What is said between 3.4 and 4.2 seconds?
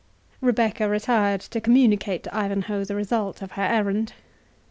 of her errand.